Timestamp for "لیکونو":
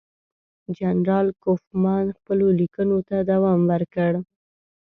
2.59-2.97